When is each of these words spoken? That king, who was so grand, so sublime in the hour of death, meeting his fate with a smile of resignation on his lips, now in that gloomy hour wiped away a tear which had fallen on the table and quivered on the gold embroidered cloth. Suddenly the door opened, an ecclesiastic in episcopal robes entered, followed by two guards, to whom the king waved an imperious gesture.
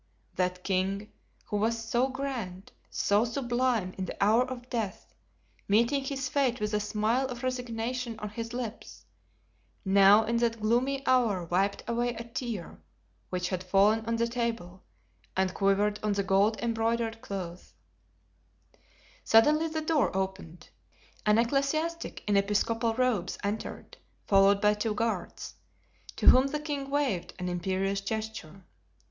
That 0.33 0.63
king, 0.63 1.11
who 1.45 1.57
was 1.57 1.77
so 1.87 2.07
grand, 2.09 2.71
so 2.89 3.23
sublime 3.23 3.93
in 3.99 4.05
the 4.05 4.17
hour 4.19 4.45
of 4.49 4.67
death, 4.67 5.13
meeting 5.67 6.03
his 6.03 6.27
fate 6.27 6.59
with 6.59 6.73
a 6.73 6.79
smile 6.79 7.27
of 7.27 7.43
resignation 7.43 8.17
on 8.17 8.29
his 8.29 8.51
lips, 8.51 9.05
now 9.85 10.23
in 10.23 10.37
that 10.37 10.59
gloomy 10.59 11.05
hour 11.05 11.45
wiped 11.45 11.83
away 11.87 12.15
a 12.15 12.23
tear 12.23 12.81
which 13.29 13.49
had 13.49 13.63
fallen 13.63 14.03
on 14.07 14.15
the 14.15 14.25
table 14.27 14.81
and 15.37 15.53
quivered 15.53 15.99
on 16.01 16.13
the 16.13 16.23
gold 16.23 16.59
embroidered 16.61 17.21
cloth. 17.21 17.75
Suddenly 19.23 19.67
the 19.67 19.81
door 19.81 20.17
opened, 20.17 20.69
an 21.27 21.37
ecclesiastic 21.37 22.23
in 22.27 22.37
episcopal 22.37 22.95
robes 22.95 23.37
entered, 23.43 23.97
followed 24.25 24.59
by 24.61 24.73
two 24.73 24.95
guards, 24.95 25.53
to 26.15 26.25
whom 26.25 26.47
the 26.47 26.59
king 26.59 26.89
waved 26.89 27.35
an 27.37 27.47
imperious 27.47 28.01
gesture. 28.01 28.65